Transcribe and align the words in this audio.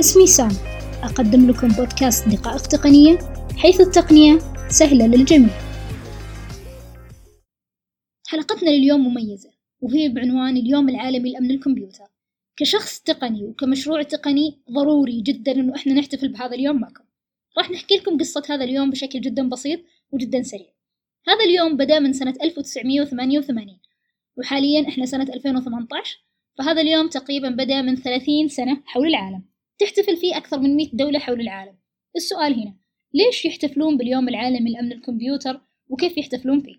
اسمي 0.00 0.26
سام. 0.26 0.50
أقدم 1.02 1.50
لكم 1.50 1.68
بودكاست 1.68 2.28
دقائق 2.28 2.62
تقنية 2.62 3.18
حيث 3.56 3.80
التقنية 3.80 4.38
سهلة 4.68 5.06
للجميع. 5.06 5.50
حلقتنا 8.26 8.70
لليوم 8.70 9.00
مميزة 9.00 9.50
وهي 9.80 10.08
بعنوان 10.08 10.56
اليوم 10.56 10.88
العالمي 10.88 11.32
لأمن 11.32 11.50
الكمبيوتر. 11.50 12.04
كشخص 12.56 13.00
تقني 13.00 13.44
وكمشروع 13.44 14.02
تقني 14.02 14.62
ضروري 14.70 15.20
جدا 15.20 15.52
إنه 15.52 15.74
إحنا 15.74 15.94
نحتفل 15.94 16.28
بهذا 16.28 16.54
اليوم 16.54 16.80
معكم. 16.80 17.04
راح 17.58 17.70
نحكي 17.70 17.94
لكم 17.96 18.18
قصة 18.18 18.42
هذا 18.50 18.64
اليوم 18.64 18.90
بشكل 18.90 19.20
جدا 19.20 19.48
بسيط 19.48 19.80
وجدا 20.12 20.42
سريع. 20.42 20.72
هذا 21.28 21.44
اليوم 21.44 21.76
بدأ 21.76 21.98
من 21.98 22.12
سنة 22.12 22.34
1988 22.42 23.78
وحاليا 24.36 24.88
إحنا 24.88 25.06
سنة 25.06 25.26
2018 25.34 26.18
فهذا 26.58 26.80
اليوم 26.80 27.08
تقريبا 27.08 27.48
بدأ 27.48 27.82
من 27.82 27.96
30 27.96 28.48
سنة 28.48 28.82
حول 28.84 29.06
العالم. 29.08 29.55
تحتفل 29.78 30.16
فيه 30.16 30.36
أكثر 30.36 30.58
من 30.58 30.76
100 30.76 30.88
دولة 30.92 31.18
حول 31.18 31.40
العالم. 31.40 31.78
السؤال 32.16 32.54
هنا 32.54 32.74
ليش 33.14 33.44
يحتفلون 33.44 33.96
باليوم 33.96 34.28
العالمي 34.28 34.72
لأمن 34.72 34.92
الكمبيوتر 34.92 35.60
وكيف 35.88 36.18
يحتفلون 36.18 36.60
فيه؟ 36.60 36.76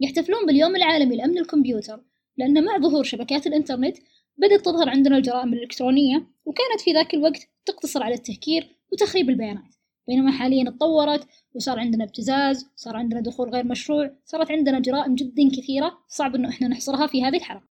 يحتفلون 0.00 0.46
باليوم 0.46 0.76
العالمي 0.76 1.16
لأمن 1.16 1.38
الكمبيوتر 1.38 2.04
لأن 2.36 2.64
مع 2.64 2.78
ظهور 2.78 3.04
شبكات 3.04 3.46
الإنترنت 3.46 3.96
بدأت 4.38 4.60
تظهر 4.60 4.88
عندنا 4.88 5.16
الجرائم 5.16 5.52
الإلكترونية 5.52 6.26
وكانت 6.44 6.80
في 6.84 6.92
ذاك 6.92 7.14
الوقت 7.14 7.48
تقتصر 7.66 8.02
على 8.02 8.14
التهكير 8.14 8.76
وتخريب 8.92 9.30
البيانات. 9.30 9.74
بينما 10.08 10.32
حاليا 10.32 10.68
اتطورت 10.68 11.28
وصار 11.54 11.78
عندنا 11.78 12.04
ابتزاز 12.04 12.66
صار 12.76 12.96
عندنا 12.96 13.20
دخول 13.20 13.50
غير 13.50 13.64
مشروع 13.64 14.10
صارت 14.24 14.50
عندنا 14.50 14.80
جرائم 14.80 15.14
جدا 15.14 15.48
كثيرة 15.56 15.98
صعب 16.08 16.34
إنه 16.34 16.48
إحنا 16.48 16.68
نحصرها 16.68 17.06
في 17.06 17.24
هذه 17.24 17.36
الحلقة 17.36 17.68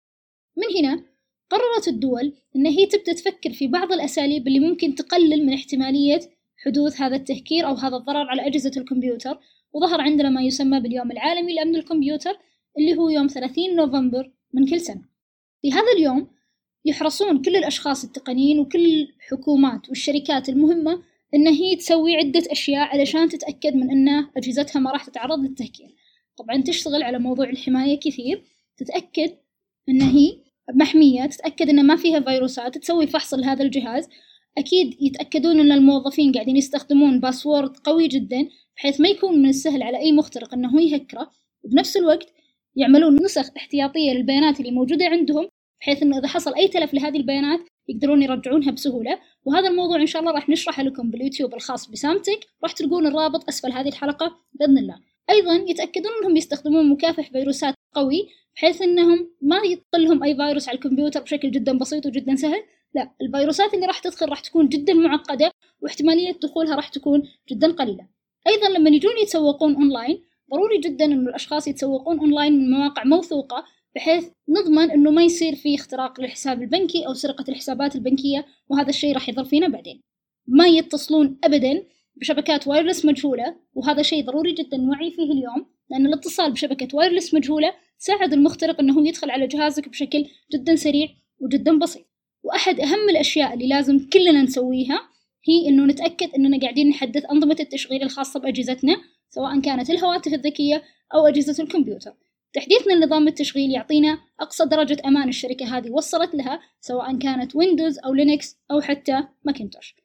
من 0.58 0.86
هنا 0.86 1.04
قررت 1.50 1.88
الدول 1.88 2.34
إن 2.56 2.66
هي 2.66 2.86
تبدأ 2.86 3.14
تفكر 3.14 3.54
في 3.54 3.68
بعض 3.68 3.92
الأساليب 3.92 4.48
اللي 4.48 4.60
ممكن 4.60 4.96
تقلل 4.96 5.46
من 5.46 5.54
احتمالية 5.54 6.20
حدوث 6.58 7.02
هذا 7.02 7.16
التهكير 7.16 7.68
أو 7.68 7.74
هذا 7.74 7.98
الضرر 7.98 8.30
على 8.30 8.48
أجهزة 8.48 8.72
الكمبيوتر. 8.78 9.40
وظهر 9.74 10.02
عندنا 10.02 10.30
ما 10.30 10.42
يسمى 10.42 10.80
باليوم 10.80 11.12
العالمي 11.12 11.54
لأمن 11.54 11.76
الكمبيوتر 11.76 12.38
اللي 12.78 12.98
هو 12.98 13.10
يوم 13.10 13.28
30 13.28 13.76
نوفمبر 13.76 14.32
من 14.54 14.68
كل 14.68 14.82
سنة. 14.82 15.02
في 15.62 15.72
هذا 15.72 15.92
اليوم 15.98 16.28
يحرصون 16.86 17.42
كل 17.42 17.56
الأشخاص 17.56 18.04
التقنيين 18.04 18.60
وكل 18.60 18.86
الحكومات 18.86 19.90
والشركات 19.90 20.50
المهمة 20.50 21.04
إن 21.36 21.48
هي 21.48 21.76
تسوي 21.76 22.16
عدة 22.16 22.44
أشياء 22.52 22.88
علشان 22.88 23.30
تتأكد 23.30 23.76
من 23.76 23.92
إن 23.92 24.28
أجهزتها 24.38 24.80
ما 24.80 24.92
راح 24.92 25.06
تتعرض 25.06 25.40
للتهكير. 25.40 25.96
طبعا 26.38 26.62
تشتغل 26.62 27.04
على 27.04 27.20
موضوع 27.20 27.50
الحماية 27.50 28.00
كثير 28.00 28.44
تتأكد 28.78 29.32
إن 29.90 30.02
هي 30.02 30.38
محمية 30.72 31.26
تتأكد 31.26 31.70
إن 31.70 31.88
ما 31.88 31.96
فيها 31.96 32.20
فيروسات 32.20 32.78
تسوي 32.78 33.08
فحص 33.08 33.34
لهذا 33.34 33.64
الجهاز. 33.64 34.10
أكيد 34.58 34.98
يتأكدون 35.02 35.60
إن 35.60 35.72
الموظفين 35.72 36.32
قاعدين 36.32 36.58
يستخدمون 36.58 37.20
باسورد 37.20 37.78
قوي 37.78 38.08
جدا 38.08 38.48
بحيث 38.78 39.02
ما 39.02 39.10
يكون 39.10 39.42
من 39.42 39.50
السهل 39.50 39.84
على 39.84 39.98
أي 39.98 40.12
مخترق 40.12 40.56
هو 40.56 40.80
يهكره. 40.80 41.32
وبنفس 41.64 41.98
الوقت 41.98 42.34
يعملون 42.76 43.24
نسخ 43.24 43.50
احتياطية 43.58 44.12
للبيانات 44.12 44.60
اللي 44.60 44.72
موجودة 44.72 45.06
عندهم 45.06 45.48
بحيث 45.82 46.04
إنه 46.04 46.18
إذا 46.18 46.28
حصل 46.28 46.56
أي 46.56 46.68
تلف 46.68 46.94
لهذه 46.94 47.18
البيانات 47.18 47.60
يقدرون 47.90 48.22
يرجعونها 48.22 48.72
بسهولة. 48.72 49.20
وهذا 49.46 49.68
الموضوع 49.68 50.02
إن 50.02 50.06
شاء 50.06 50.22
الله 50.22 50.32
راح 50.32 50.50
نشرحه 50.50 50.84
لكم 50.84 51.12
باليوتيوب 51.12 51.54
الخاص 51.54 51.90
بسامتك. 51.90 52.48
راح 52.64 52.72
تلقون 52.72 53.08
الرابط 53.08 53.48
أسفل 53.48 53.72
هذه 53.72 53.88
الحلقة 53.88 54.38
بإذن 54.54 54.78
الله. 54.78 55.00
أيضا 55.30 55.56
يتأكدون 55.56 56.12
أنهم 56.22 56.38
يستخدمون 56.38 56.90
مكافح 56.90 57.32
فيروسات 57.32 57.74
قوي 57.96 58.30
بحيث 58.56 58.82
أنهم 58.82 59.32
ما 59.42 59.58
يدخل 59.58 60.04
لهم 60.04 60.24
أي 60.24 60.36
فيروس 60.36 60.70
على 60.70 60.76
الكمبيوتر 60.76 61.22
بشكل 61.22 61.52
جدا 61.52 61.78
بسيط 61.78 62.06
وجدا 62.06 62.36
سهل. 62.36 62.64
لا 62.96 63.12
الفيروسات 63.22 63.74
اللي 63.74 63.86
راح 63.86 64.00
تدخل 64.00 64.30
راح 64.30 64.40
تكون 64.40 64.70
جدا 64.70 64.94
معقدة 64.94 65.52
واحتمالية 65.82 66.32
دخولها 66.32 66.76
راح 66.76 66.88
تكون 66.88 67.24
جدا 67.52 67.72
قليلة. 67.72 68.08
أيضا 68.48 68.70
لما 68.70 68.90
يجون 68.90 69.14
يتسوقون 69.24 69.76
أونلاين 69.76 70.24
ضروري 70.52 70.78
جدا 70.78 71.06
أن 71.06 71.28
الأشخاص 71.28 71.68
يتسوقون 71.68 72.20
أونلاين 72.20 72.54
من 72.54 72.72
مواقع 72.72 73.04
موثوقة 73.04 73.66
بحيث 73.96 74.30
نضمن 74.50 74.92
إنه 74.92 75.12
ما 75.12 75.24
يصير 75.24 75.56
في 75.56 75.76
اختراق 75.76 76.22
للحساب 76.22 76.62
البنكي 76.62 77.08
أو 77.08 77.14
سرقة 77.14 77.46
الحسابات 77.50 77.96
البنكية 77.96 78.46
وهذا 78.70 78.90
الشيء 78.90 79.14
راح 79.14 79.30
يضر 79.30 79.46
فينا 79.46 79.68
بعدين. 79.68 80.02
ما 80.48 80.68
يتصلون 80.68 81.40
ابدا 81.44 81.84
بشبكات 82.16 82.68
wireless 82.68 83.06
مجهولة 83.06 83.56
وهذا 83.74 84.02
شيء 84.02 84.26
ضروري 84.26 84.52
جدا 84.52 84.78
نوعي 84.78 85.12
فيه 85.12 85.32
اليوم 85.32 85.66
لأن 85.90 86.06
الاتصال 86.06 86.52
بشبكة 86.52 86.88
wireless 86.98 87.34
مجهولة 87.34 87.74
تساعد 88.04 88.34
المخترق 88.34 88.80
أنه 88.80 89.08
يدخل 89.08 89.30
على 89.30 89.48
جهازك 89.48 89.90
بشكل 89.90 90.26
جدا 90.54 90.76
سريع 90.76 91.08
وجدا 91.40 91.80
بسيط. 91.80 92.06
وأحد 92.44 92.80
أهم 92.80 93.10
الأشياء 93.10 93.54
اللي 93.54 93.68
لازم 93.68 94.10
كلنا 94.10 94.42
نسويها 94.42 95.00
هي 95.48 95.70
أنه 95.70 95.86
نتأكد 95.86 96.30
أننا 96.38 96.60
قاعدين 96.60 96.90
نحدث 96.90 97.26
أنظمة 97.32 97.56
التشغيل 97.60 98.04
الخاصة 98.04 98.40
بأجهزتنا 98.40 98.96
سواء 99.30 99.60
كانت 99.60 99.90
الهواتف 99.90 100.34
الذكية 100.34 100.84
أو 101.14 101.28
أجهزة 101.28 101.64
الكمبيوتر. 101.64 102.14
تحديثنا 102.54 102.94
لنظام 102.94 103.28
التشغيل 103.28 103.72
يعطينا 103.72 104.20
أقصى 104.40 104.66
درجة 104.66 104.98
أمان 105.06 105.30
الشركة 105.30 105.78
هذه 105.78 105.92
وصلت 105.92 106.36
لها 106.36 106.60
سواء 106.82 107.18
كانت 107.18 107.56
ويندوز 107.56 108.00
أو 108.00 108.14
لينكس 108.14 108.58
أو 108.72 108.82
حتى 108.82 109.24
ماكنتوش 109.44 109.96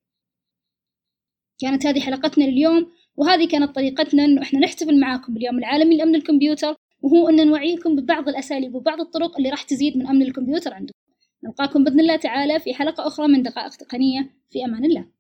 كانت 1.61 1.87
هذه 1.87 2.01
حلقتنا 2.01 2.45
لليوم 2.45 2.93
وهذه 3.17 3.49
كانت 3.49 3.75
طريقتنا 3.75 4.25
أنه 4.25 4.43
إحنا 4.43 4.61
نحتفل 4.61 5.01
معاكم 5.01 5.35
باليوم 5.35 5.59
العالمي 5.59 5.97
لأمن 5.97 6.15
الكمبيوتر. 6.15 6.77
وهو 7.03 7.29
أن 7.29 7.47
نوعيكم 7.47 7.97
ببعض 7.97 8.29
الأساليب 8.29 8.75
وبعض 8.75 9.01
الطرق 9.01 9.37
اللي 9.37 9.51
راح 9.51 9.63
تزيد 9.63 9.97
من 9.97 10.07
أمن 10.07 10.23
الكمبيوتر 10.23 10.75
عندكم. 10.75 10.99
نلقاكم 11.45 11.85
بإذن 11.85 12.01
الله 12.01 12.17
تعالى 12.17 12.61
في 12.61 12.75
حلقة 12.75 13.07
أخرى 13.07 13.29
من 13.29 13.43
دقائق 13.43 13.77
تقنية. 13.77 14.31
في 14.51 14.65
أمان 14.65 14.85
الله. 14.85 15.18